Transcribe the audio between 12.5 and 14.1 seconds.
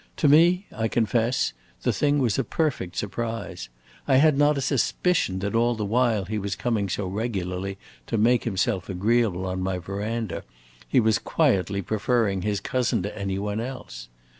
cousin to any one else.